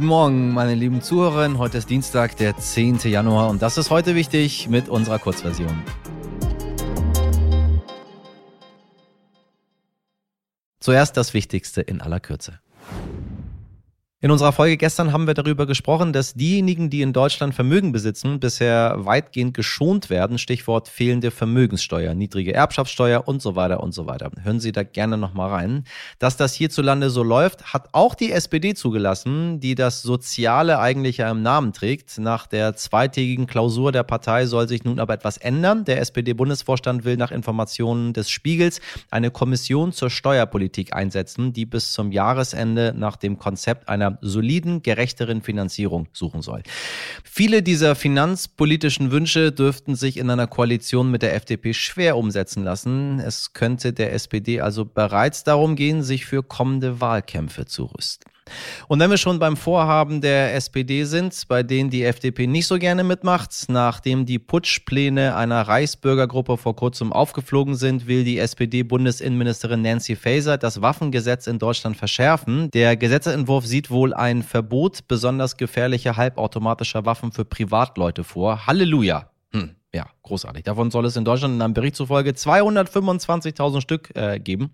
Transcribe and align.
Guten 0.00 0.08
Morgen, 0.08 0.54
meine 0.54 0.74
lieben 0.74 1.02
Zuhörerinnen. 1.02 1.58
Heute 1.58 1.76
ist 1.76 1.90
Dienstag, 1.90 2.34
der 2.38 2.56
10. 2.56 3.00
Januar 3.00 3.50
und 3.50 3.60
das 3.60 3.76
ist 3.76 3.90
heute 3.90 4.14
wichtig 4.14 4.66
mit 4.66 4.88
unserer 4.88 5.18
Kurzversion. 5.18 5.82
Zuerst 10.78 11.18
das 11.18 11.34
Wichtigste 11.34 11.82
in 11.82 12.00
aller 12.00 12.18
Kürze. 12.18 12.60
In 14.22 14.30
unserer 14.30 14.52
Folge 14.52 14.76
gestern 14.76 15.14
haben 15.14 15.26
wir 15.26 15.32
darüber 15.32 15.64
gesprochen, 15.64 16.12
dass 16.12 16.34
diejenigen, 16.34 16.90
die 16.90 17.00
in 17.00 17.14
Deutschland 17.14 17.54
Vermögen 17.54 17.90
besitzen, 17.90 18.38
bisher 18.38 18.96
weitgehend 18.98 19.54
geschont 19.54 20.10
werden. 20.10 20.36
Stichwort 20.36 20.88
fehlende 20.88 21.30
Vermögenssteuer, 21.30 22.12
niedrige 22.12 22.52
Erbschaftssteuer 22.52 23.26
und 23.26 23.40
so 23.40 23.56
weiter 23.56 23.82
und 23.82 23.92
so 23.92 24.06
weiter. 24.06 24.30
Hören 24.42 24.60
Sie 24.60 24.72
da 24.72 24.82
gerne 24.82 25.16
nochmal 25.16 25.48
rein. 25.48 25.84
Dass 26.18 26.36
das 26.36 26.52
hierzulande 26.52 27.08
so 27.08 27.22
läuft, 27.22 27.72
hat 27.72 27.88
auch 27.92 28.14
die 28.14 28.30
SPD 28.30 28.74
zugelassen, 28.74 29.58
die 29.58 29.74
das 29.74 30.02
Soziale 30.02 30.80
eigentlich 30.80 31.16
ja 31.16 31.30
im 31.30 31.40
Namen 31.40 31.72
trägt. 31.72 32.18
Nach 32.18 32.46
der 32.46 32.76
zweitägigen 32.76 33.46
Klausur 33.46 33.90
der 33.90 34.02
Partei 34.02 34.44
soll 34.44 34.68
sich 34.68 34.84
nun 34.84 35.00
aber 35.00 35.14
etwas 35.14 35.38
ändern. 35.38 35.86
Der 35.86 35.98
SPD-Bundesvorstand 35.98 37.06
will 37.06 37.16
nach 37.16 37.30
Informationen 37.30 38.12
des 38.12 38.28
Spiegels 38.28 38.82
eine 39.10 39.30
Kommission 39.30 39.92
zur 39.92 40.10
Steuerpolitik 40.10 40.94
einsetzen, 40.94 41.54
die 41.54 41.64
bis 41.64 41.92
zum 41.92 42.12
Jahresende 42.12 42.92
nach 42.94 43.16
dem 43.16 43.38
Konzept 43.38 43.88
einer 43.88 44.09
soliden, 44.20 44.82
gerechteren 44.82 45.42
Finanzierung 45.42 46.08
suchen 46.12 46.42
soll. 46.42 46.62
Viele 47.24 47.62
dieser 47.62 47.94
finanzpolitischen 47.94 49.10
Wünsche 49.10 49.52
dürften 49.52 49.94
sich 49.94 50.16
in 50.16 50.30
einer 50.30 50.46
Koalition 50.46 51.10
mit 51.10 51.22
der 51.22 51.34
FDP 51.34 51.74
schwer 51.74 52.16
umsetzen 52.16 52.64
lassen. 52.64 53.20
Es 53.20 53.52
könnte 53.52 53.92
der 53.92 54.12
SPD 54.12 54.60
also 54.60 54.84
bereits 54.84 55.44
darum 55.44 55.76
gehen, 55.76 56.02
sich 56.02 56.26
für 56.26 56.42
kommende 56.42 57.00
Wahlkämpfe 57.00 57.66
zu 57.66 57.84
rüsten. 57.84 58.30
Und 58.88 59.00
wenn 59.00 59.10
wir 59.10 59.16
schon 59.16 59.38
beim 59.38 59.56
Vorhaben 59.56 60.20
der 60.20 60.54
SPD 60.54 61.04
sind, 61.04 61.42
bei 61.48 61.62
denen 61.62 61.90
die 61.90 62.04
FDP 62.04 62.46
nicht 62.46 62.66
so 62.66 62.78
gerne 62.78 63.04
mitmacht, 63.04 63.66
nachdem 63.68 64.26
die 64.26 64.38
Putschpläne 64.38 65.36
einer 65.36 65.62
Reichsbürgergruppe 65.62 66.56
vor 66.56 66.76
kurzem 66.76 67.12
aufgeflogen 67.12 67.74
sind, 67.74 68.06
will 68.06 68.24
die 68.24 68.38
SPD-Bundesinnenministerin 68.38 69.82
Nancy 69.82 70.16
Faeser 70.16 70.58
das 70.58 70.82
Waffengesetz 70.82 71.46
in 71.46 71.58
Deutschland 71.58 71.96
verschärfen. 71.96 72.70
Der 72.72 72.96
Gesetzentwurf 72.96 73.66
sieht 73.66 73.90
wohl 73.90 74.14
ein 74.14 74.42
Verbot 74.42 75.06
besonders 75.08 75.56
gefährlicher 75.56 76.16
halbautomatischer 76.16 77.04
Waffen 77.06 77.32
für 77.32 77.44
Privatleute 77.44 78.24
vor. 78.24 78.66
Halleluja! 78.66 79.30
Hm, 79.52 79.76
ja, 79.92 80.06
großartig. 80.22 80.64
Davon 80.64 80.90
soll 80.90 81.04
es 81.06 81.16
in 81.16 81.24
Deutschland 81.24 81.54
in 81.54 81.62
einem 81.62 81.74
Bericht 81.74 81.96
zufolge 81.96 82.30
225.000 82.30 83.80
Stück 83.80 84.14
äh, 84.14 84.38
geben 84.38 84.70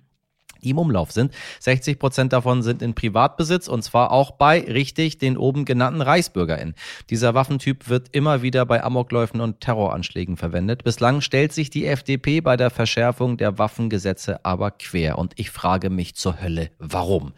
die 0.63 0.71
im 0.71 0.79
Umlauf 0.79 1.13
sind. 1.13 1.33
60 1.61 1.99
Prozent 1.99 2.33
davon 2.33 2.63
sind 2.63 2.83
in 2.83 2.95
Privatbesitz 2.95 3.69
und 3.69 3.83
zwar 3.83 4.11
auch 4.11 4.33
bei, 4.33 4.61
richtig, 4.61 5.19
den 5.19 5.37
oben 5.37 5.65
genannten 5.65 6.03
ReichsbürgerInnen. 6.03 6.75
Dieser 7.11 7.35
Waffentyp 7.35 7.89
wird 7.89 8.09
immer 8.13 8.43
wieder 8.43 8.67
bei 8.67 8.83
Amokläufen 8.83 9.41
und 9.41 9.61
Terroranschlägen 9.61 10.37
verwendet. 10.37 10.85
Bislang 10.85 11.21
stellt 11.21 11.53
sich 11.53 11.71
die 11.71 11.87
FDP 11.87 12.41
bei 12.41 12.57
der 12.57 12.71
Verschärfung 12.71 13.37
der 13.37 13.59
Waffengesetze 13.59 14.45
aber 14.45 14.73
quer 14.73 15.19
und 15.19 15.35
ich 15.37 15.51
frage 15.51 15.91
mich 15.91 16.17
zur 16.17 16.41
Hölle, 16.41 16.71
warum? 16.79 17.33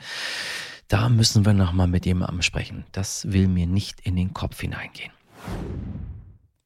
Da 0.88 1.10
müssen 1.10 1.44
wir 1.44 1.52
nochmal 1.52 1.86
mit 1.86 2.06
jemandem 2.06 2.40
sprechen. 2.40 2.84
Das 2.92 3.30
will 3.30 3.46
mir 3.46 3.66
nicht 3.66 4.00
in 4.00 4.16
den 4.16 4.32
Kopf 4.32 4.58
hineingehen. 4.60 5.12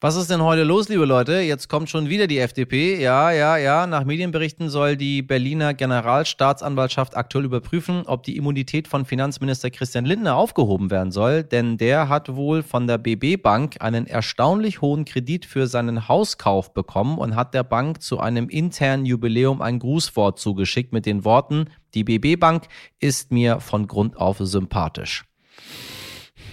Was 0.02 0.16
ist 0.16 0.30
denn 0.30 0.42
heute 0.42 0.64
los, 0.64 0.88
liebe 0.88 1.04
Leute? 1.04 1.42
Jetzt 1.42 1.68
kommt 1.68 1.88
schon 1.88 2.08
wieder 2.08 2.26
die 2.26 2.40
FDP. 2.40 3.00
Ja, 3.00 3.30
ja, 3.30 3.56
ja. 3.56 3.86
Nach 3.86 4.02
Medienberichten 4.02 4.68
soll 4.68 4.96
die 4.96 5.22
Berliner 5.22 5.74
Generalstaatsanwaltschaft 5.74 7.16
aktuell 7.16 7.44
überprüfen, 7.44 8.02
ob 8.06 8.24
die 8.24 8.36
Immunität 8.36 8.88
von 8.88 9.04
Finanzminister 9.04 9.70
Christian 9.70 10.04
Lindner 10.04 10.34
aufgehoben 10.34 10.90
werden 10.90 11.12
soll. 11.12 11.44
Denn 11.44 11.76
der 11.76 12.08
hat 12.08 12.34
wohl 12.34 12.64
von 12.64 12.88
der 12.88 12.98
BB 12.98 13.40
Bank 13.40 13.76
einen 13.78 14.08
erstaunlich 14.08 14.80
hohen 14.80 15.04
Kredit 15.04 15.46
für 15.46 15.68
seinen 15.68 16.08
Hauskauf 16.08 16.74
bekommen 16.74 17.16
und 17.16 17.36
hat 17.36 17.54
der 17.54 17.62
Bank 17.62 18.02
zu 18.02 18.18
einem 18.18 18.48
internen 18.48 19.06
Jubiläum 19.06 19.62
ein 19.62 19.78
Grußwort 19.78 20.36
zugeschickt 20.36 20.92
mit 20.92 21.06
den 21.06 21.24
Worten, 21.24 21.66
die 21.94 22.02
BB 22.02 22.40
Bank 22.40 22.64
ist 22.98 23.30
mir 23.30 23.60
von 23.60 23.86
Grund 23.86 24.16
auf 24.16 24.38
sympathisch. 24.40 25.26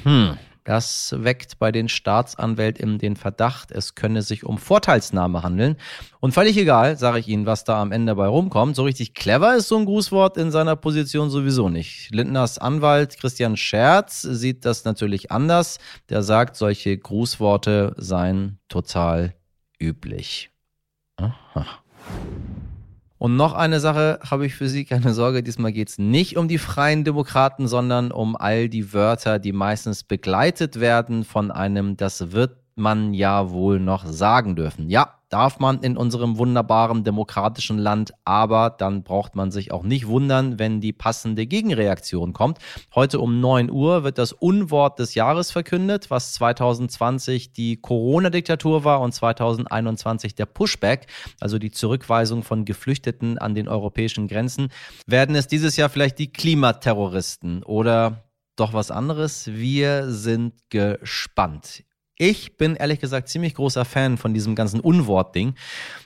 Hm. 0.03 0.38
Das 0.69 1.16
weckt 1.18 1.57
bei 1.57 1.72
den 1.72 1.90
Staatsanwälten 1.90 3.00
den 3.00 3.16
Verdacht, 3.16 3.72
es 3.72 3.96
könne 3.96 4.22
sich 4.22 4.44
um 4.44 4.59
Vorteilsnahme 4.59 5.41
handeln. 5.41 5.78
Und 6.19 6.34
völlig 6.34 6.56
egal, 6.57 6.96
sage 6.96 7.18
ich 7.18 7.28
Ihnen, 7.28 7.47
was 7.47 7.63
da 7.63 7.81
am 7.81 7.91
Ende 7.91 8.13
bei 8.13 8.28
rumkommt. 8.28 8.75
So 8.75 8.84
richtig 8.84 9.16
clever 9.16 9.56
ist 9.56 9.68
so 9.68 9.78
ein 9.78 9.85
Grußwort 9.85 10.38
in 10.38 10.52
seiner 10.52 10.75
Position 10.75 11.31
sowieso 11.31 11.69
nicht. 11.69 12.13
Lindners 12.13 12.59
Anwalt 12.59 13.18
Christian 13.18 13.57
Scherz 13.57 14.22
sieht 14.22 14.63
das 14.63 14.85
natürlich 14.85 15.31
anders. 15.31 15.80
Der 16.09 16.22
sagt, 16.22 16.56
solche 16.56 16.96
Grußworte 16.96 17.96
seien 17.97 18.59
total 18.68 19.34
üblich. 19.80 20.51
Aha. 21.18 21.66
Und 23.19 23.35
noch 23.35 23.53
eine 23.53 23.81
Sache 23.81 24.19
habe 24.28 24.46
ich 24.46 24.56
für 24.56 24.69
Sie, 24.69 24.85
keine 24.85 25.13
Sorge, 25.13 25.44
diesmal 25.44 25.74
geht 25.74 25.90
es 25.90 25.97
nicht 25.97 26.38
um 26.38 26.47
die 26.47 26.57
freien 26.57 27.03
Demokraten, 27.03 27.68
sondern 27.68 28.12
um 28.12 28.38
all 28.38 28.69
die 28.69 28.94
Wörter, 28.94 29.40
die 29.40 29.52
meistens 29.52 30.03
begleitet 30.03 30.80
werden 30.80 31.25
von 31.25 31.52
einem, 31.52 31.97
das 31.97 32.31
wird 32.31 32.56
man 32.75 33.13
ja 33.13 33.52
wohl 33.52 33.81
noch 33.81 34.06
sagen 34.06 34.56
dürfen. 34.56 34.90
Ja, 34.90 35.19
darf 35.29 35.59
man 35.59 35.79
in 35.81 35.95
unserem 35.95 36.38
wunderbaren 36.38 37.03
demokratischen 37.03 37.78
Land, 37.78 38.12
aber 38.25 38.72
dann 38.72 39.03
braucht 39.03 39.35
man 39.35 39.51
sich 39.51 39.72
auch 39.72 39.84
nicht 39.84 40.07
wundern, 40.07 40.59
wenn 40.59 40.81
die 40.81 40.94
passende 40.94 41.45
Gegenreaktion 41.45 42.34
kommt. 42.34 42.57
Heute 42.94 43.19
um 43.19 43.39
9 43.39 43.72
Uhr 43.72 44.03
wird 44.03 44.18
das 44.18 44.34
Unwort 44.34 45.00
des 45.00 45.16
Jahres 45.16 45.51
verkündet, 45.51 46.09
was 46.09 46.34
2020 46.34 47.53
die 47.53 47.78
Corona-Diktatur 47.78 48.84
war 48.84 49.01
und 49.01 49.13
2021 49.13 50.35
der 50.35 50.47
Pushback, 50.47 51.07
also 51.39 51.59
die 51.59 51.72
Zurückweisung 51.72 52.44
von 52.44 52.66
Geflüchteten 52.66 53.38
an 53.38 53.53
den 53.53 53.68
europäischen 53.68 54.28
Grenzen. 54.28 54.69
Werden 55.06 55.35
es 55.35 55.47
dieses 55.47 55.78
Jahr 55.78 55.89
vielleicht 55.89 56.19
die 56.19 56.31
Klimaterroristen 56.31 57.63
oder 57.63 58.23
doch 58.56 58.73
was 58.73 58.91
anderes? 58.91 59.47
Wir 59.47 60.12
sind 60.12 60.53
gespannt. 60.69 61.84
Ich 62.22 62.57
bin 62.57 62.75
ehrlich 62.75 63.00
gesagt 63.00 63.30
ziemlich 63.30 63.56
großer 63.56 63.85
Fan 63.85 64.18
von 64.18 64.34
diesem 64.34 64.53
ganzen 64.53 64.81
Unwort-Ding. 64.81 65.56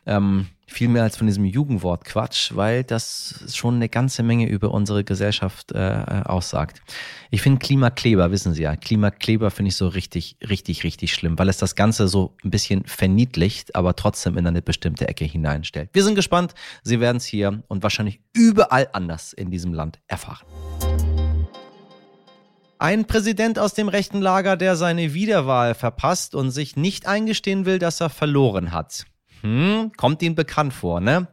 Ähm, 0.06 0.46
viel 0.68 0.88
mehr 0.88 1.02
als 1.02 1.18
von 1.18 1.26
diesem 1.26 1.44
Jugendwort 1.44 2.06
Quatsch, 2.06 2.52
weil 2.54 2.84
das 2.84 3.52
schon 3.52 3.78
eine 3.78 3.90
ganze 3.90 4.22
Menge 4.22 4.48
über 4.48 4.70
unsere 4.70 5.04
Gesellschaft 5.04 5.72
äh, 5.72 6.04
aussagt. 6.26 6.84
Ich 7.32 7.42
finde 7.42 7.58
Klimakleber, 7.58 8.30
wissen 8.30 8.54
Sie 8.54 8.62
ja, 8.62 8.76
Klimakleber 8.76 9.50
finde 9.50 9.70
ich 9.70 9.76
so 9.76 9.88
richtig, 9.88 10.38
richtig, 10.48 10.84
richtig 10.84 11.16
schlimm, 11.16 11.40
weil 11.40 11.50
es 11.50 11.58
das 11.58 11.74
Ganze 11.74 12.08
so 12.08 12.36
ein 12.44 12.52
bisschen 12.52 12.86
verniedlicht, 12.86 13.76
aber 13.76 13.96
trotzdem 13.96 14.38
in 14.38 14.46
eine 14.46 14.62
bestimmte 14.62 15.08
Ecke 15.08 15.26
hineinstellt. 15.26 15.90
Wir 15.94 16.04
sind 16.04 16.14
gespannt. 16.14 16.54
Sie 16.84 17.00
werden 17.00 17.18
es 17.18 17.26
hier 17.26 17.64
und 17.70 17.82
wahrscheinlich 17.82 18.20
überall 18.34 18.88
anders 18.94 19.34
in 19.34 19.50
diesem 19.50 19.74
Land 19.74 20.00
erfahren. 20.06 20.46
Ein 22.80 23.06
Präsident 23.06 23.60
aus 23.60 23.74
dem 23.74 23.88
rechten 23.88 24.22
Lager, 24.22 24.58
der 24.58 24.76
seine 24.76 25.14
Wiederwahl 25.14 25.74
verpasst 25.76 26.36
und 26.36 26.52
sich 26.52 26.76
nicht 26.76 27.08
eingestehen 27.08 27.66
will, 27.66 27.80
dass 27.80 28.02
er 28.02 28.10
verloren 28.10 28.72
hat. 28.72 29.06
Hm, 29.42 29.92
kommt 29.98 30.22
Ihnen 30.22 30.36
bekannt 30.36 30.74
vor, 30.74 31.02
ne? 31.02 31.28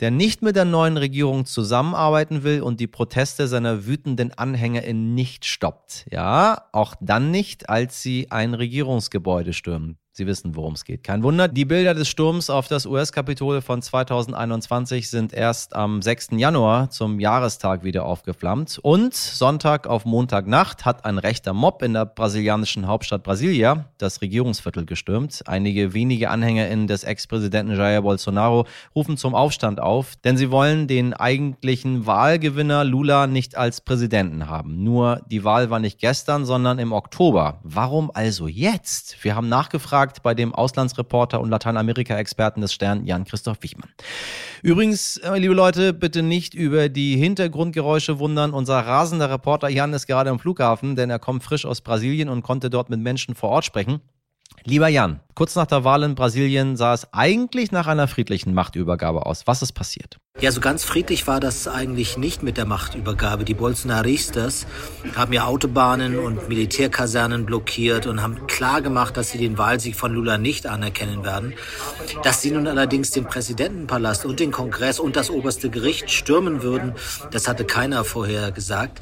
Der 0.00 0.10
nicht 0.10 0.40
mit 0.40 0.56
der 0.56 0.64
neuen 0.64 0.96
Regierung 0.96 1.44
zusammenarbeiten 1.44 2.42
will 2.42 2.62
und 2.62 2.80
die 2.80 2.86
Proteste 2.86 3.48
seiner 3.48 3.86
wütenden 3.86 4.32
AnhängerInnen 4.32 5.14
nicht 5.14 5.44
stoppt. 5.44 6.06
Ja, 6.10 6.68
auch 6.72 6.94
dann 7.02 7.30
nicht, 7.30 7.68
als 7.68 8.00
sie 8.00 8.30
ein 8.30 8.54
Regierungsgebäude 8.54 9.52
stürmen. 9.52 9.98
Sie 10.20 10.26
wissen, 10.26 10.54
worum 10.54 10.74
es 10.74 10.84
geht. 10.84 11.02
Kein 11.02 11.22
Wunder, 11.22 11.48
die 11.48 11.64
Bilder 11.64 11.94
des 11.94 12.06
Sturms 12.06 12.50
auf 12.50 12.68
das 12.68 12.84
US-Kapitol 12.84 13.62
von 13.62 13.80
2021 13.80 15.08
sind 15.08 15.32
erst 15.32 15.74
am 15.74 16.02
6. 16.02 16.32
Januar 16.32 16.90
zum 16.90 17.20
Jahrestag 17.20 17.84
wieder 17.84 18.04
aufgeflammt. 18.04 18.78
Und 18.82 19.14
Sonntag 19.14 19.86
auf 19.86 20.04
Montagnacht 20.04 20.84
hat 20.84 21.06
ein 21.06 21.16
rechter 21.16 21.54
Mob 21.54 21.82
in 21.82 21.94
der 21.94 22.04
brasilianischen 22.04 22.86
Hauptstadt 22.86 23.22
Brasilia 23.22 23.86
das 23.96 24.20
Regierungsviertel 24.20 24.84
gestürmt. 24.84 25.40
Einige 25.46 25.94
wenige 25.94 26.28
AnhängerInnen 26.28 26.86
des 26.86 27.02
Ex-Präsidenten 27.02 27.74
Jair 27.74 28.02
Bolsonaro 28.02 28.66
rufen 28.94 29.16
zum 29.16 29.34
Aufstand 29.34 29.80
auf, 29.80 30.16
denn 30.16 30.36
sie 30.36 30.50
wollen 30.50 30.86
den 30.86 31.14
eigentlichen 31.14 32.04
Wahlgewinner 32.04 32.84
Lula 32.84 33.26
nicht 33.26 33.56
als 33.56 33.80
Präsidenten 33.80 34.50
haben. 34.50 34.84
Nur 34.84 35.22
die 35.30 35.44
Wahl 35.44 35.70
war 35.70 35.78
nicht 35.78 35.98
gestern, 35.98 36.44
sondern 36.44 36.78
im 36.78 36.92
Oktober. 36.92 37.60
Warum 37.62 38.10
also 38.12 38.48
jetzt? 38.48 39.16
Wir 39.24 39.34
haben 39.34 39.48
nachgefragt, 39.48 40.09
nachgefragt 40.10 40.22
bei 40.22 40.34
dem 40.34 40.54
Auslandsreporter 40.54 41.40
und 41.40 41.50
Lateinamerika-Experten 41.50 42.60
des 42.60 42.72
Stern 42.72 43.06
Jan-Christoph 43.06 43.58
Wichmann. 43.62 43.88
Übrigens, 44.62 45.16
äh, 45.18 45.38
liebe 45.38 45.54
Leute, 45.54 45.92
bitte 45.92 46.22
nicht 46.22 46.54
über 46.54 46.88
die 46.88 47.16
Hintergrundgeräusche 47.16 48.18
wundern. 48.18 48.52
Unser 48.52 48.78
rasender 48.80 49.30
Reporter 49.30 49.68
Jan 49.68 49.92
ist 49.92 50.06
gerade 50.06 50.30
am 50.30 50.38
Flughafen, 50.38 50.96
denn 50.96 51.10
er 51.10 51.18
kommt 51.18 51.42
frisch 51.42 51.64
aus 51.64 51.80
Brasilien 51.80 52.28
und 52.28 52.42
konnte 52.42 52.70
dort 52.70 52.90
mit 52.90 53.00
Menschen 53.00 53.34
vor 53.34 53.50
Ort 53.50 53.64
sprechen. 53.64 54.00
Lieber 54.64 54.88
Jan, 54.88 55.20
kurz 55.34 55.56
nach 55.56 55.66
der 55.66 55.84
Wahl 55.84 56.02
in 56.02 56.14
Brasilien 56.14 56.76
sah 56.76 56.92
es 56.92 57.12
eigentlich 57.12 57.72
nach 57.72 57.86
einer 57.86 58.06
friedlichen 58.08 58.52
Machtübergabe 58.52 59.24
aus. 59.24 59.46
Was 59.46 59.62
ist 59.62 59.72
passiert? 59.72 60.18
Ja, 60.38 60.52
so 60.52 60.60
ganz 60.60 60.84
friedlich 60.84 61.26
war 61.26 61.40
das 61.40 61.66
eigentlich 61.66 62.18
nicht 62.18 62.42
mit 62.42 62.58
der 62.58 62.66
Machtübergabe. 62.66 63.44
Die 63.44 63.54
Bolsonaristas 63.54 64.66
haben 65.16 65.32
ja 65.32 65.46
Autobahnen 65.46 66.18
und 66.18 66.48
Militärkasernen 66.48 67.46
blockiert 67.46 68.06
und 68.06 68.22
haben 68.22 68.46
klar 68.46 68.82
gemacht, 68.82 69.16
dass 69.16 69.30
sie 69.30 69.38
den 69.38 69.56
Wahlsieg 69.56 69.96
von 69.96 70.12
Lula 70.12 70.36
nicht 70.36 70.66
anerkennen 70.66 71.24
werden. 71.24 71.54
Dass 72.22 72.42
sie 72.42 72.50
nun 72.50 72.66
allerdings 72.66 73.10
den 73.10 73.24
Präsidentenpalast 73.24 74.26
und 74.26 74.40
den 74.40 74.52
Kongress 74.52 75.00
und 75.00 75.16
das 75.16 75.30
oberste 75.30 75.70
Gericht 75.70 76.10
stürmen 76.10 76.62
würden, 76.62 76.94
das 77.30 77.48
hatte 77.48 77.64
keiner 77.64 78.04
vorher 78.04 78.52
gesagt. 78.52 79.00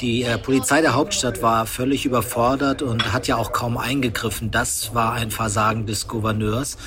Die 0.00 0.22
äh, 0.22 0.38
Polizei 0.38 0.80
der 0.80 0.94
Hauptstadt 0.94 1.42
war 1.42 1.66
völlig 1.66 2.06
überfordert 2.06 2.80
und 2.80 3.12
hat 3.12 3.26
ja 3.26 3.36
auch 3.36 3.52
kaum 3.52 3.76
eingegriffen. 3.76 4.50
Das 4.50 4.94
war 4.94 5.12
ein 5.12 5.30
Versagen 5.30 5.84
des 5.84 6.08
Gouverneurs 6.08 6.78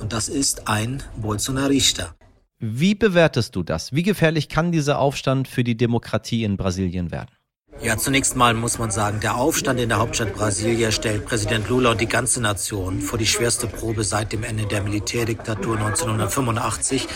und 0.00 0.12
das 0.12 0.28
ist 0.28 0.68
ein 0.68 1.02
Bolsonarista. 1.16 2.14
Wie 2.58 2.94
bewertest 2.94 3.56
du 3.56 3.62
das? 3.62 3.92
Wie 3.92 4.02
gefährlich 4.02 4.48
kann 4.48 4.72
dieser 4.72 4.98
Aufstand 4.98 5.48
für 5.48 5.64
die 5.64 5.76
Demokratie 5.76 6.44
in 6.44 6.56
Brasilien 6.56 7.10
werden? 7.10 7.30
Ja, 7.80 7.96
zunächst 7.96 8.34
mal 8.34 8.54
muss 8.54 8.78
man 8.78 8.90
sagen, 8.90 9.20
der 9.20 9.36
Aufstand 9.36 9.78
in 9.78 9.88
der 9.88 9.98
Hauptstadt 9.98 10.34
Brasilia 10.34 10.90
stellt 10.90 11.24
Präsident 11.24 11.68
Lula 11.68 11.92
und 11.92 12.00
die 12.00 12.08
ganze 12.08 12.40
Nation 12.40 13.00
vor 13.00 13.20
die 13.20 13.26
schwerste 13.26 13.68
Probe 13.68 14.02
seit 14.02 14.32
dem 14.32 14.42
Ende 14.42 14.66
der 14.66 14.82
Militärdiktatur 14.82 15.78
1985. 15.78 17.06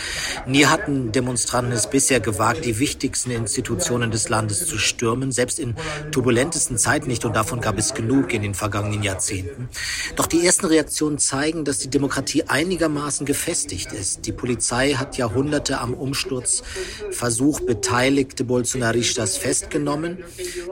Nie 0.47 0.65
hatten 0.65 1.11
Demonstranten 1.11 1.73
es 1.73 1.89
bisher 1.89 2.21
gewagt, 2.21 2.63
die 2.63 2.79
wichtigsten 2.79 3.31
Institutionen 3.31 4.09
des 4.09 4.29
Landes 4.29 4.65
zu 4.65 4.77
stürmen, 4.77 5.33
selbst 5.33 5.59
in 5.59 5.75
turbulentesten 6.11 6.77
Zeiten 6.77 7.09
nicht 7.09 7.25
und 7.25 7.35
davon 7.35 7.59
gab 7.59 7.77
es 7.77 7.93
genug 7.93 8.33
in 8.33 8.41
den 8.41 8.53
vergangenen 8.53 9.03
Jahrzehnten. 9.03 9.67
Doch 10.15 10.27
die 10.27 10.45
ersten 10.45 10.67
Reaktionen 10.67 11.17
zeigen, 11.17 11.65
dass 11.65 11.79
die 11.79 11.89
Demokratie 11.89 12.43
einigermaßen 12.43 13.25
gefestigt 13.25 13.91
ist. 13.91 14.25
Die 14.25 14.31
Polizei 14.31 14.93
hat 14.93 15.17
Jahrhunderte 15.17 15.81
am 15.81 15.93
Umsturzversuch 15.93 17.59
beteiligte 17.59 18.45
Bolsonaristas 18.45 19.35
festgenommen. 19.35 20.23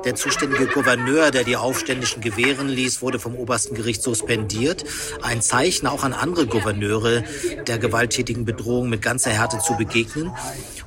Der 0.05 0.15
zuständige 0.15 0.67
Gouverneur, 0.67 1.31
der 1.31 1.43
die 1.43 1.55
Aufständischen 1.55 2.21
gewähren 2.21 2.67
ließ, 2.67 3.01
wurde 3.01 3.19
vom 3.19 3.35
obersten 3.35 3.75
Gericht 3.75 4.03
suspendiert. 4.03 4.83
Ein 5.21 5.41
Zeichen 5.41 5.87
auch 5.87 6.03
an 6.03 6.13
andere 6.13 6.47
Gouverneure, 6.47 7.23
der 7.67 7.77
gewalttätigen 7.77 8.45
Bedrohung 8.45 8.89
mit 8.89 9.01
ganzer 9.01 9.31
Härte 9.31 9.59
zu 9.59 9.75
begegnen. 9.75 10.31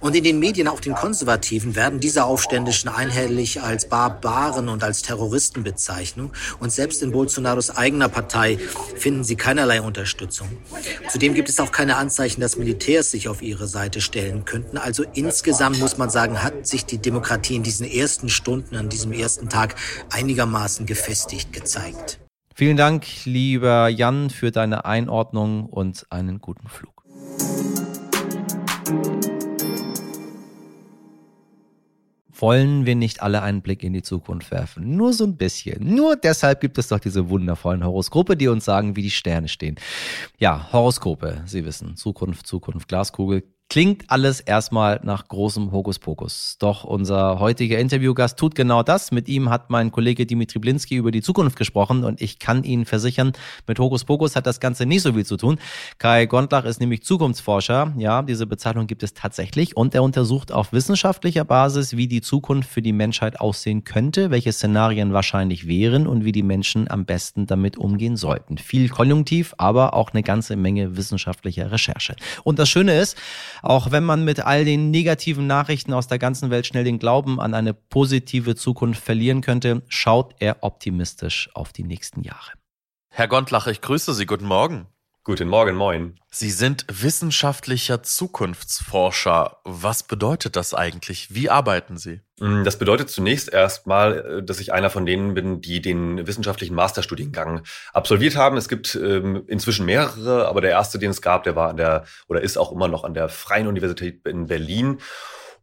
Und 0.01 0.15
in 0.15 0.23
den 0.23 0.39
Medien, 0.39 0.69
auch 0.69 0.81
den 0.81 0.95
Konservativen, 0.95 1.77
werden 1.77 1.99
diese 1.99 2.25
Aufständischen 2.25 2.91
einhellig 2.91 3.63
als 3.63 3.89
Barbaren 3.89 4.69
und 4.69 4.85
als 4.85 5.01
Terroristen 5.01 5.63
bezeichnet. 5.63 6.31
Und 6.61 6.71
selbst 6.71 7.03
in 7.03 7.11
Bolsonaros 7.11 7.71
eigener 7.71 8.09
Partei 8.09 8.59
finden 8.97 9.25
sie 9.25 9.37
keinerlei 9.37 9.81
Unterstützung. 9.81 10.49
Zudem 11.11 11.33
gibt 11.33 11.49
es 11.49 11.59
auch 11.59 11.73
keine 11.73 11.97
Anzeichen, 11.97 12.41
dass 12.41 12.57
Militärs 12.57 13.11
sich 13.11 13.29
auf 13.29 13.41
ihre 13.41 13.67
Seite 13.67 14.01
stellen 14.01 14.45
könnten. 14.45 14.77
Also 14.77 15.05
insgesamt 15.15 15.79
muss 15.79 15.97
man 15.97 16.11
sagen, 16.11 16.43
hat 16.43 16.67
sich 16.67 16.85
die 16.85 16.99
Demokratie 16.99 17.57
in 17.57 17.63
diesen 17.63 17.87
ersten 17.87 18.29
Stunden 18.29 18.77
an 18.85 18.91
diesem 18.91 19.13
ersten 19.13 19.49
Tag 19.49 19.77
einigermaßen 20.11 20.85
gefestigt 20.85 21.53
gezeigt. 21.53 22.21
Vielen 22.55 22.77
Dank, 22.77 23.07
lieber 23.25 23.89
Jan, 23.89 24.31
für 24.31 24.51
deine 24.51 24.85
Einordnung 24.85 25.67
und 25.67 26.07
einen 26.11 26.41
guten 26.41 26.69
Flug. 26.69 26.95
wollen 32.37 32.85
wir 32.85 32.95
nicht 32.95 33.23
alle 33.23 33.41
einen 33.41 33.63
Blick 33.63 33.83
in 33.83 33.95
die 33.95 34.03
Zukunft 34.03 34.51
werfen? 34.51 34.97
Nur 34.97 35.15
so 35.15 35.25
ein 35.25 35.39
bisschen. 35.39 35.95
Nur 35.95 36.15
deshalb 36.17 36.61
gibt 36.61 36.77
es 36.77 36.89
doch 36.89 36.99
diese 36.99 37.31
wundervollen 37.31 37.83
Horoskope, 37.83 38.37
die 38.37 38.49
uns 38.49 38.67
sagen, 38.67 38.97
wie 38.97 39.03
die 39.03 39.11
Sterne 39.11 39.49
stehen. 39.49 39.77
Ja, 40.39 40.71
Horoskope, 40.71 41.43
Sie 41.47 41.65
wissen, 41.65 41.97
Zukunft, 41.97 42.47
Zukunft, 42.47 42.89
Glaskugel, 42.89 43.45
Klingt 43.71 44.05
alles 44.09 44.41
erstmal 44.41 45.01
nach 45.03 45.27
großem 45.27 45.73
Hokuspokus. 45.73 46.57
Doch 46.61 46.85
unser 46.85 47.41
heutiger 47.41 47.79
Interviewgast 47.79 48.39
tut 48.39 48.55
genau 48.55 48.83
das. 48.83 49.11
Mit 49.11 49.27
ihm 49.27 49.49
hat 49.49 49.71
mein 49.71 49.91
Kollege 49.91 50.27
Dimitri 50.27 50.59
Blinski 50.59 50.97
über 50.97 51.11
die 51.11 51.23
Zukunft 51.23 51.57
gesprochen 51.57 52.05
und 52.05 52.21
ich 52.21 52.39
kann 52.39 52.63
Ihnen 52.63 52.85
versichern, 52.85 53.33
mit 53.67 53.79
Hokuspokus 53.79 54.37
hat 54.37 54.47
das 54.47 54.61
Ganze 54.61 54.87
nicht 54.87 55.03
so 55.03 55.15
viel 55.15 55.25
zu 55.25 55.37
tun. 55.37 55.59
Kai 55.99 56.27
Gondlach 56.27 56.67
ist 56.67 56.79
nämlich 56.79 57.03
Zukunftsforscher. 57.03 57.95
Ja, 57.97 58.23
diese 58.23 58.47
Bezeichnung 58.47 58.87
gibt 58.87 59.03
es 59.03 59.15
tatsächlich 59.15 59.77
und 59.77 59.95
er 59.95 60.05
untersucht 60.05 60.53
auf 60.53 60.73
wissenschaftlicher 60.73 61.45
Basis, 61.45 61.97
wie 61.97 62.07
die 62.07 62.21
Zukunft 62.21 62.71
für 62.71 62.83
die 62.83 62.93
Menschheit 62.93 63.41
aussehen 63.41 63.83
könnte, 63.83 64.31
welche 64.31 64.53
Szenarien 64.53 65.15
wahrscheinlich 65.15 65.67
wären 65.67 66.07
und 66.07 66.25
wie 66.25 66.33
die 66.33 66.43
Menschen 66.45 66.89
am 66.89 67.07
besten 67.07 67.47
damit 67.47 67.77
umgehen 67.79 68.17
sollten. 68.17 68.59
Viel 68.59 68.89
Konjunktiv, 68.89 69.55
aber 69.59 69.95
auch 69.95 70.13
eine 70.13 70.23
ganze 70.23 70.55
Menge 70.55 70.97
wissenschaftlicher 70.97 71.73
Recherche. 71.73 72.15
Und 72.45 72.59
das 72.59 72.69
Schöne 72.69 73.01
ist, 73.01 73.17
auch 73.65 73.91
wenn 73.91 74.05
man 74.05 74.25
mit 74.25 74.41
all 74.41 74.65
den 74.65 74.91
negativen 74.91 75.47
Nachrichten 75.47 75.93
aus 75.93 76.07
der 76.07 76.19
ganzen 76.19 76.51
Welt 76.51 76.67
schnell 76.67 76.85
den 76.85 76.99
Glauben 76.99 77.41
an 77.41 77.55
eine 77.55 77.73
positive 77.73 78.55
Zukunft 78.55 79.03
verlieren 79.03 79.41
könnte, 79.41 79.83
schaut 79.89 80.35
er 80.39 80.59
optimistisch 80.63 81.49
auf 81.55 81.73
die 81.73 81.85
nächsten 81.85 82.23
Jahre. 82.23 82.53
Herr 83.11 83.29
Gondlach, 83.29 83.67
ich 83.67 83.81
grüße 83.81 84.13
Sie. 84.13 84.27
Guten 84.27 84.47
Morgen. 84.47 84.87
Guten 85.27 85.49
Morgen, 85.49 85.75
moin. 85.75 86.21
Sie 86.31 86.51
sind 86.51 86.85
wissenschaftlicher 86.93 88.03
Zukunftsforscher. 88.03 89.57
Was 89.65 90.03
bedeutet 90.03 90.55
das 90.55 90.75
eigentlich? 90.75 91.35
Wie 91.35 91.49
arbeiten 91.49 91.97
Sie? 91.97 92.21
Mm, 92.41 92.63
das 92.63 92.79
bedeutet 92.79 93.09
zunächst 93.09 93.51
erstmal, 93.51 94.19
äh, 94.19 94.43
dass 94.43 94.61
ich 94.61 94.75
einer 94.75 94.91
von 94.91 95.07
denen 95.07 95.33
bin, 95.33 95.63
die 95.63 95.81
den 95.81 96.27
wissenschaftlichen 96.27 96.75
Masterstudiengang 96.75 97.63
absolviert 97.95 98.37
haben. 98.37 98.59
Es 98.59 98.69
gibt 98.69 98.97
ähm, 98.97 99.45
inzwischen 99.47 99.87
mehrere, 99.87 100.47
aber 100.47 100.61
der 100.61 100.73
erste, 100.73 100.99
den 100.99 101.13
es 101.13 101.23
gab, 101.23 101.45
der 101.45 101.57
war 101.57 101.71
an 101.71 101.79
der 101.79 102.05
oder 102.29 102.43
ist 102.43 102.59
auch 102.59 102.71
immer 102.71 102.89
noch 102.89 103.03
an 103.03 103.15
der 103.15 103.31
Freien 103.31 103.67
Universität 103.67 104.27
in 104.27 104.49
Berlin. 104.49 104.99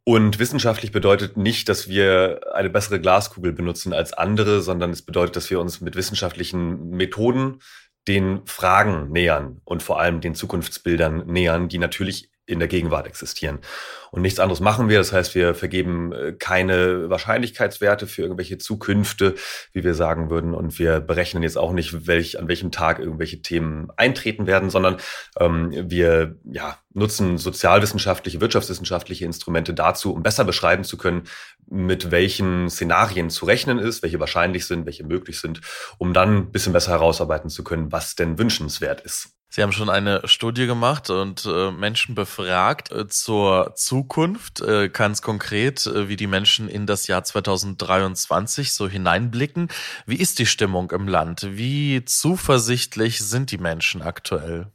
Und 0.03 0.39
wissenschaftlich 0.39 0.91
bedeutet 0.91 1.37
nicht, 1.37 1.69
dass 1.69 1.87
wir 1.87 2.41
eine 2.55 2.71
bessere 2.71 2.99
Glaskugel 2.99 3.53
benutzen 3.53 3.93
als 3.93 4.11
andere, 4.11 4.61
sondern 4.61 4.89
es 4.89 5.03
bedeutet, 5.03 5.35
dass 5.35 5.51
wir 5.51 5.59
uns 5.59 5.81
mit 5.81 5.95
wissenschaftlichen 5.95 6.89
Methoden 6.89 7.59
den 8.07 8.45
Fragen 8.45 9.11
nähern 9.11 9.61
und 9.63 9.83
vor 9.83 9.99
allem 9.99 10.21
den 10.21 10.35
Zukunftsbildern 10.35 11.27
nähern, 11.27 11.69
die 11.69 11.77
natürlich 11.77 12.30
in 12.51 12.59
der 12.59 12.67
Gegenwart 12.67 13.07
existieren. 13.07 13.59
Und 14.11 14.21
nichts 14.21 14.39
anderes 14.39 14.59
machen 14.59 14.89
wir. 14.89 14.97
Das 14.97 15.13
heißt, 15.13 15.35
wir 15.35 15.55
vergeben 15.55 16.11
äh, 16.11 16.33
keine 16.33 17.09
Wahrscheinlichkeitswerte 17.09 18.07
für 18.07 18.21
irgendwelche 18.23 18.57
Zukünfte, 18.57 19.35
wie 19.71 19.85
wir 19.85 19.93
sagen 19.93 20.29
würden. 20.29 20.53
Und 20.53 20.77
wir 20.77 20.99
berechnen 20.99 21.43
jetzt 21.43 21.57
auch 21.57 21.71
nicht, 21.71 22.07
welch, 22.07 22.37
an 22.37 22.49
welchem 22.49 22.71
Tag 22.71 22.99
irgendwelche 22.99 23.41
Themen 23.41 23.89
eintreten 23.95 24.47
werden, 24.47 24.69
sondern 24.69 24.97
ähm, 25.39 25.71
wir 25.89 26.35
ja, 26.43 26.77
nutzen 26.93 27.37
sozialwissenschaftliche, 27.37 28.41
wirtschaftswissenschaftliche 28.41 29.23
Instrumente 29.23 29.73
dazu, 29.73 30.13
um 30.13 30.23
besser 30.23 30.43
beschreiben 30.43 30.83
zu 30.83 30.97
können, 30.97 31.23
mit 31.69 32.11
welchen 32.11 32.69
Szenarien 32.69 33.29
zu 33.29 33.45
rechnen 33.45 33.79
ist, 33.79 34.03
welche 34.03 34.19
wahrscheinlich 34.19 34.65
sind, 34.65 34.85
welche 34.85 35.05
möglich 35.05 35.39
sind, 35.39 35.61
um 35.97 36.13
dann 36.13 36.35
ein 36.35 36.51
bisschen 36.51 36.73
besser 36.73 36.91
herausarbeiten 36.91 37.49
zu 37.49 37.63
können, 37.63 37.93
was 37.93 38.15
denn 38.15 38.37
wünschenswert 38.37 38.99
ist. 39.01 39.40
Sie 39.53 39.61
haben 39.61 39.73
schon 39.73 39.89
eine 39.89 40.21
Studie 40.29 40.65
gemacht 40.65 41.09
und 41.09 41.45
äh, 41.45 41.71
Menschen 41.71 42.15
befragt 42.15 42.89
äh, 42.89 43.09
zur 43.09 43.73
Zukunft, 43.75 44.61
äh, 44.61 44.87
ganz 44.87 45.21
konkret, 45.21 45.85
äh, 45.85 46.07
wie 46.07 46.15
die 46.15 46.27
Menschen 46.27 46.69
in 46.69 46.85
das 46.85 47.07
Jahr 47.07 47.25
2023 47.25 48.71
so 48.71 48.87
hineinblicken. 48.87 49.67
Wie 50.05 50.15
ist 50.15 50.39
die 50.39 50.45
Stimmung 50.45 50.91
im 50.91 51.05
Land? 51.09 51.45
Wie 51.51 52.05
zuversichtlich 52.05 53.19
sind 53.19 53.51
die 53.51 53.57
Menschen 53.57 54.01
aktuell? 54.01 54.67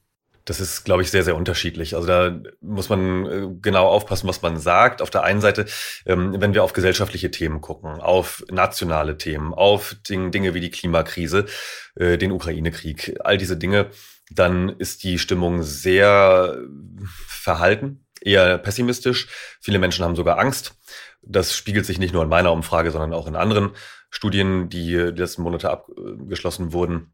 Das 0.44 0.60
ist, 0.60 0.84
glaube 0.84 1.02
ich, 1.02 1.10
sehr, 1.10 1.24
sehr 1.24 1.36
unterschiedlich. 1.36 1.96
Also 1.96 2.06
da 2.06 2.38
muss 2.60 2.90
man 2.90 3.26
äh, 3.26 3.48
genau 3.62 3.88
aufpassen, 3.88 4.28
was 4.28 4.42
man 4.42 4.58
sagt. 4.58 5.00
Auf 5.00 5.08
der 5.08 5.24
einen 5.24 5.40
Seite, 5.40 5.64
ähm, 6.04 6.38
wenn 6.38 6.52
wir 6.52 6.62
auf 6.62 6.74
gesellschaftliche 6.74 7.30
Themen 7.30 7.62
gucken, 7.62 8.02
auf 8.02 8.44
nationale 8.50 9.16
Themen, 9.16 9.54
auf 9.54 9.96
Dinge 10.06 10.52
wie 10.52 10.60
die 10.60 10.70
Klimakrise, 10.70 11.46
äh, 11.94 12.18
den 12.18 12.30
Ukraine-Krieg, 12.30 13.16
all 13.24 13.38
diese 13.38 13.56
Dinge, 13.56 13.90
dann 14.30 14.70
ist 14.70 15.04
die 15.04 15.18
Stimmung 15.18 15.62
sehr 15.62 16.58
verhalten, 17.26 18.06
eher 18.20 18.58
pessimistisch. 18.58 19.28
Viele 19.60 19.78
Menschen 19.78 20.04
haben 20.04 20.16
sogar 20.16 20.38
Angst. 20.38 20.74
Das 21.22 21.54
spiegelt 21.54 21.86
sich 21.86 21.98
nicht 21.98 22.12
nur 22.12 22.22
in 22.22 22.28
meiner 22.28 22.52
Umfrage, 22.52 22.90
sondern 22.90 23.12
auch 23.12 23.26
in 23.26 23.36
anderen 23.36 23.70
Studien, 24.10 24.68
die 24.68 24.86
die 24.86 25.20
letzten 25.20 25.42
Monate 25.42 25.70
abgeschlossen 25.70 26.72
wurden. 26.72 27.12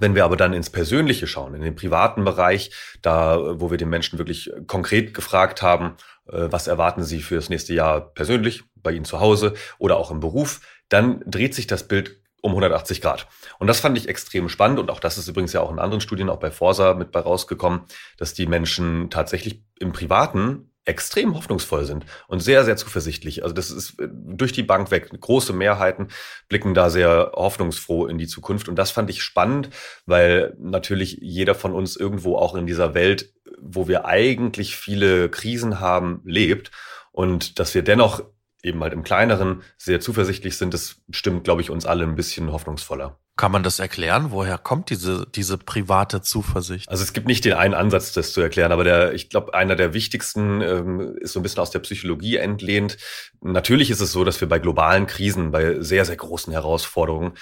Wenn 0.00 0.14
wir 0.14 0.24
aber 0.24 0.36
dann 0.36 0.54
ins 0.54 0.70
Persönliche 0.70 1.26
schauen, 1.26 1.54
in 1.54 1.60
den 1.60 1.74
privaten 1.74 2.24
Bereich, 2.24 2.70
da 3.02 3.60
wo 3.60 3.70
wir 3.70 3.78
den 3.78 3.90
Menschen 3.90 4.18
wirklich 4.18 4.50
konkret 4.66 5.12
gefragt 5.12 5.60
haben, 5.60 5.96
äh, 6.26 6.48
was 6.50 6.66
erwarten 6.66 7.02
sie 7.02 7.20
für 7.20 7.34
das 7.34 7.50
nächste 7.50 7.74
Jahr 7.74 8.00
persönlich, 8.00 8.64
bei 8.76 8.92
ihnen 8.92 9.04
zu 9.04 9.20
Hause 9.20 9.54
oder 9.78 9.96
auch 9.96 10.10
im 10.10 10.20
Beruf, 10.20 10.60
dann 10.88 11.22
dreht 11.26 11.54
sich 11.54 11.66
das 11.66 11.86
Bild 11.86 12.21
um 12.42 12.50
180 12.50 13.00
Grad. 13.00 13.28
Und 13.58 13.68
das 13.68 13.80
fand 13.80 13.96
ich 13.96 14.08
extrem 14.08 14.50
spannend 14.50 14.78
und 14.78 14.90
auch 14.90 15.00
das 15.00 15.16
ist 15.16 15.28
übrigens 15.28 15.54
ja 15.54 15.60
auch 15.60 15.72
in 15.72 15.78
anderen 15.78 16.02
Studien, 16.02 16.28
auch 16.28 16.40
bei 16.40 16.50
Forsa 16.50 16.92
mit 16.92 17.10
bei 17.12 17.20
rausgekommen, 17.20 17.82
dass 18.18 18.34
die 18.34 18.46
Menschen 18.46 19.08
tatsächlich 19.08 19.62
im 19.78 19.92
Privaten 19.92 20.68
extrem 20.84 21.36
hoffnungsvoll 21.36 21.84
sind 21.84 22.04
und 22.26 22.40
sehr, 22.40 22.64
sehr 22.64 22.76
zuversichtlich. 22.76 23.44
Also 23.44 23.54
das 23.54 23.70
ist 23.70 24.00
äh, 24.00 24.08
durch 24.10 24.52
die 24.52 24.64
Bank 24.64 24.90
weg. 24.90 25.08
Große 25.18 25.52
Mehrheiten 25.52 26.08
blicken 26.48 26.74
da 26.74 26.90
sehr 26.90 27.32
hoffnungsfroh 27.34 28.06
in 28.06 28.18
die 28.18 28.26
Zukunft. 28.26 28.68
Und 28.68 28.76
das 28.76 28.90
fand 28.90 29.08
ich 29.08 29.22
spannend, 29.22 29.70
weil 30.06 30.56
natürlich 30.58 31.18
jeder 31.20 31.54
von 31.54 31.72
uns 31.72 31.96
irgendwo 31.96 32.36
auch 32.36 32.56
in 32.56 32.66
dieser 32.66 32.94
Welt, 32.94 33.32
wo 33.60 33.86
wir 33.86 34.06
eigentlich 34.06 34.76
viele 34.76 35.28
Krisen 35.28 35.78
haben, 35.78 36.20
lebt. 36.24 36.72
Und 37.12 37.60
dass 37.60 37.74
wir 37.74 37.82
dennoch 37.82 38.24
eben 38.62 38.82
halt 38.82 38.92
im 38.92 39.02
Kleineren 39.02 39.62
sehr 39.76 40.00
zuversichtlich 40.00 40.56
sind, 40.56 40.72
das 40.74 40.96
stimmt, 41.10 41.44
glaube 41.44 41.62
ich, 41.62 41.70
uns 41.70 41.86
alle 41.86 42.04
ein 42.04 42.14
bisschen 42.14 42.52
hoffnungsvoller. 42.52 43.18
Kann 43.36 43.50
man 43.50 43.62
das 43.62 43.78
erklären? 43.78 44.26
Woher 44.30 44.58
kommt 44.58 44.90
diese, 44.90 45.26
diese 45.34 45.56
private 45.56 46.20
Zuversicht? 46.20 46.88
Also 46.88 47.02
es 47.02 47.14
gibt 47.14 47.26
nicht 47.26 47.44
den 47.46 47.54
einen 47.54 47.72
Ansatz, 47.72 48.12
das 48.12 48.34
zu 48.34 48.42
erklären, 48.42 48.72
aber 48.72 48.84
der, 48.84 49.14
ich 49.14 49.30
glaube, 49.30 49.54
einer 49.54 49.74
der 49.74 49.94
wichtigsten 49.94 50.60
ähm, 50.60 51.16
ist 51.18 51.32
so 51.32 51.40
ein 51.40 51.42
bisschen 51.42 51.60
aus 51.60 51.70
der 51.70 51.78
Psychologie 51.78 52.36
entlehnt. 52.36 52.98
Natürlich 53.40 53.90
ist 53.90 54.02
es 54.02 54.12
so, 54.12 54.24
dass 54.24 54.40
wir 54.42 54.48
bei 54.48 54.58
globalen 54.58 55.06
Krisen, 55.06 55.50
bei 55.50 55.80
sehr, 55.80 56.04
sehr 56.04 56.16
großen 56.16 56.52
Herausforderungen 56.52 57.32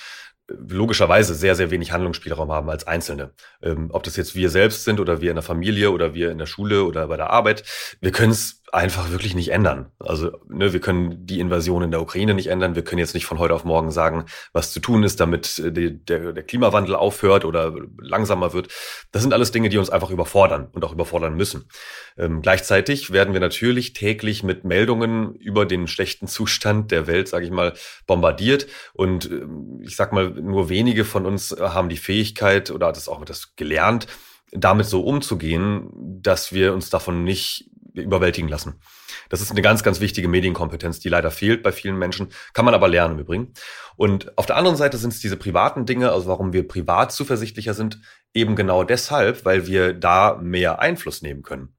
logischerweise 0.51 1.35
sehr, 1.35 1.55
sehr 1.55 1.71
wenig 1.71 1.93
Handlungsspielraum 1.93 2.51
haben 2.51 2.71
als 2.71 2.87
Einzelne. 2.87 3.33
Ähm, 3.63 3.91
ob 3.93 4.03
das 4.03 4.17
jetzt 4.17 4.35
wir 4.35 4.51
selbst 4.51 4.85
sind 4.85 5.01
oder 5.01 5.21
wir 5.21 5.31
in 5.31 5.37
der 5.37 5.43
Familie 5.43 5.91
oder 5.91 6.15
wir 6.15 6.31
in 6.31 6.39
der 6.39 6.47
Schule 6.47 6.85
oder 6.85 7.09
bei 7.09 7.17
der 7.17 7.31
Arbeit, 7.31 7.65
wir 8.01 8.11
können 8.11 8.33
es 8.33 8.60
einfach 8.73 9.11
wirklich 9.11 9.35
nicht 9.35 9.51
ändern. 9.51 9.91
Also 9.99 10.31
ne, 10.49 10.73
wir 10.73 10.81
können 10.81 11.27
die 11.27 11.41
Invasion 11.41 11.83
in 11.83 11.91
der 11.91 12.01
Ukraine 12.01 12.35
nicht 12.35 12.49
ändern. 12.49 12.75
Wir 12.75 12.85
können 12.85 13.01
jetzt 13.01 13.15
nicht 13.15 13.27
von 13.27 13.39
heute 13.39 13.55
auf 13.55 13.65
morgen 13.65 13.91
sagen, 13.91 14.27
was 14.53 14.73
zu 14.73 14.81
tun 14.81 15.03
ist, 15.03 15.21
damit 15.21 15.59
äh, 15.59 15.73
die, 15.73 16.05
der, 16.05 16.33
der 16.33 16.43
Klimawandel 16.43 16.95
aufhört 16.95 17.45
oder 17.45 17.75
langsamer 17.99 18.53
wird. 18.53 18.69
Das 19.13 19.23
sind 19.23 19.33
alles 19.33 19.51
Dinge, 19.51 19.69
die 19.69 19.79
uns 19.79 19.91
einfach 19.91 20.11
überfordern 20.11 20.69
und 20.73 20.85
auch 20.85 20.93
überfordern 20.93 21.35
müssen. 21.35 21.69
Ähm, 22.17 22.43
gleichzeitig 22.43 23.13
werden 23.13 23.33
wir 23.33 23.41
natürlich 23.41 23.93
täglich 23.93 24.43
mit 24.43 24.65
Meldungen 24.65 25.35
über 25.35 25.67
den 25.67 25.87
schlechten 25.87 26.29
Zustand 26.29 26.91
der 26.93 27.07
Welt, 27.07 27.29
sage 27.29 27.45
ich 27.45 27.51
mal, 27.51 27.75
bombardiert. 28.07 28.67
Und 28.93 29.31
ähm, 29.31 29.81
ich 29.83 29.97
sag 29.97 30.13
mal, 30.13 30.31
nur 30.31 30.69
wenige 30.69 31.05
von 31.05 31.27
uns 31.27 31.57
haben 31.59 31.89
die 31.89 31.97
Fähigkeit 31.97 32.71
oder 32.71 32.89
hat 32.89 32.97
es 32.97 33.09
auch 33.09 33.25
das 33.25 33.57
gelernt, 33.57 34.07
damit 34.53 34.87
so 34.87 35.03
umzugehen, 35.03 35.91
dass 36.23 36.53
wir 36.53 36.75
uns 36.75 36.91
davon 36.91 37.25
nicht 37.25 37.70
überwältigen 37.95 38.49
lassen. 38.49 38.81
Das 39.29 39.41
ist 39.41 39.51
eine 39.51 39.63
ganz, 39.63 39.83
ganz 39.83 40.01
wichtige 40.01 40.29
Medienkompetenz, 40.29 41.01
die 41.01 41.09
leider 41.09 41.31
fehlt 41.31 41.63
bei 41.63 41.73
vielen 41.73 41.99
Menschen, 41.99 42.29
kann 42.53 42.65
man 42.65 42.75
aber 42.75 42.89
lernen 42.89 43.15
im 43.15 43.21
Übrigen. 43.21 43.53
Und 43.97 44.37
auf 44.39 44.47
der 44.47 44.57
anderen 44.57 44.77
Seite 44.77 44.97
sind 44.99 45.13
es 45.13 45.21
diese 45.21 45.37
privaten 45.37 45.87
Dinge, 45.87 46.13
also 46.13 46.29
warum 46.29 46.53
wir 46.53 46.67
privat 46.67 47.13
zuversichtlicher 47.13 47.75
sind, 47.75 48.01
eben 48.35 48.57
genau 48.57 48.85
deshalb, 48.85 49.45
weil 49.45 49.67
wir 49.67 49.93
da 49.93 50.39
mehr 50.41 50.79
Einfluss 50.81 51.23
nehmen 51.23 51.43
können. 51.43 51.75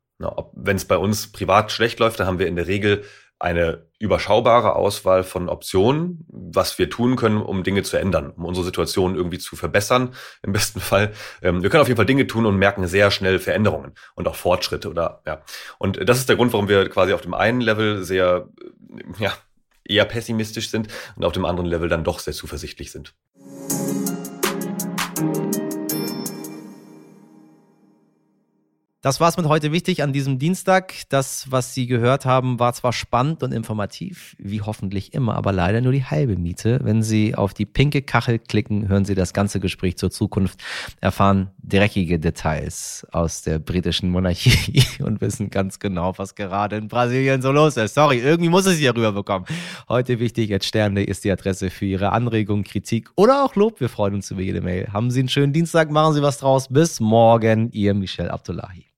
Wenn 0.54 0.76
es 0.76 0.86
bei 0.86 0.98
uns 0.98 1.32
privat 1.32 1.72
schlecht 1.72 2.00
läuft, 2.00 2.20
dann 2.20 2.28
haben 2.28 2.40
wir 2.40 2.48
in 2.48 2.56
der 2.56 2.68
Regel 2.68 3.04
eine 3.42 3.88
überschaubare 3.98 4.76
Auswahl 4.76 5.24
von 5.24 5.50
Optionen, 5.50 6.26
was 6.28 6.78
wir 6.78 6.92
tun 6.92 7.16
können, 7.16 7.42
um 7.42 7.64
Dinge 7.64 7.82
zu 7.82 7.98
ändern, 7.98 8.30
um 8.30 8.46
unsere 8.46 8.64
Situation 8.64 9.16
irgendwie 9.16 9.40
zu 9.40 9.56
verbessern, 9.56 10.14
im 10.44 10.54
besten 10.54 10.80
Fall. 10.80 11.12
Ähm, 11.42 11.64
wir 11.64 11.72
können 11.72 11.82
auf 11.82 11.88
jeden 11.88 11.98
Fall 11.98 12.06
Dinge 12.06 12.28
tun 12.28 12.46
und 12.46 12.58
merken 12.58 12.86
sehr 12.86 13.10
schnell 13.10 13.40
Veränderungen 13.40 13.94
und 14.14 14.28
auch 14.28 14.36
Fortschritte 14.36 14.90
oder, 14.90 15.24
ja. 15.26 15.42
Und 15.80 16.08
das 16.08 16.20
ist 16.20 16.30
der 16.30 16.36
Grund, 16.36 16.54
warum 16.54 16.70
wir 16.70 16.88
quasi 16.90 17.14
auf 17.14 17.22
dem 17.22 17.34
einen 17.34 17.62
Level 17.62 18.04
sehr, 18.04 18.48
ja, 19.18 19.34
eher 19.84 20.06
pessimistisch 20.06 20.70
sind 20.70 20.90
und 21.16 21.26
auf 21.26 21.34
dem 21.34 21.46
anderen 21.46 21.68
Level 21.68 21.90
dann 21.90 22.04
doch 22.04 22.20
sehr 22.20 22.34
zuversichtlich 22.34 22.92
sind. 22.92 23.16
Das 29.04 29.20
war's 29.20 29.36
mit 29.36 29.48
heute 29.48 29.72
wichtig 29.72 30.04
an 30.04 30.14
diesem 30.14 30.38
Dienstag. 30.38 30.94
Das, 31.10 31.50
was 31.50 31.74
Sie 31.74 31.88
gehört 31.88 32.28
haben, 32.28 32.60
war 32.60 32.72
zwar 32.74 32.94
spannend 32.94 33.42
und 33.42 33.52
informativ, 33.52 34.36
wie 34.38 34.62
hoffentlich 34.62 35.16
immer, 35.16 35.34
aber 35.34 35.52
leider 35.52 35.82
nur 35.82 35.92
die 35.92 36.06
halbe 36.06 36.38
Miete. 36.38 36.80
Wenn 36.84 37.02
Sie 37.02 37.34
auf 37.34 37.56
die 37.56 37.66
pinke 37.66 38.04
Kachel 38.04 38.38
klicken, 38.38 38.88
hören 38.88 39.04
Sie 39.04 39.16
das 39.16 39.34
ganze 39.34 39.60
Gespräch 39.60 39.98
zur 39.98 40.12
Zukunft, 40.12 40.60
erfahren 41.00 41.50
dreckige 41.64 42.20
Details 42.20 43.08
aus 43.12 43.42
der 43.42 43.58
britischen 43.58 44.12
Monarchie 44.12 44.84
und 45.04 45.20
wissen 45.20 45.50
ganz 45.50 45.80
genau, 45.80 46.14
was 46.18 46.36
gerade 46.36 46.76
in 46.76 46.88
Brasilien 46.88 47.42
so 47.42 47.52
los 47.52 47.78
ist. 47.78 47.96
Sorry, 47.96 48.20
irgendwie 48.20 48.52
muss 48.52 48.68
es 48.68 48.78
hier 48.78 48.96
rüberbekommen. 48.96 49.48
Heute 49.90 50.20
wichtig, 50.20 50.52
jetzt 50.52 50.68
Sterne 50.68 51.04
ist 51.04 51.24
die 51.24 51.32
Adresse 51.32 51.72
für 51.72 51.86
Ihre 51.86 52.12
Anregungen, 52.12 52.64
Kritik 52.64 53.10
oder 53.16 53.44
auch 53.44 53.56
Lob. 53.56 53.80
Wir 53.80 53.90
freuen 53.90 54.14
uns 54.14 54.30
über 54.30 54.42
jede 54.42 54.62
Mail. 54.62 54.94
Haben 54.94 55.10
Sie 55.10 55.22
einen 55.22 55.30
schönen 55.30 55.54
Dienstag, 55.54 55.90
machen 55.90 56.14
Sie 56.14 56.22
was 56.22 56.38
draus. 56.38 56.68
Bis 56.68 57.00
morgen, 57.00 57.72
Ihr 57.72 57.96
Michel 57.96 58.30
Abdullahi. 58.30 58.91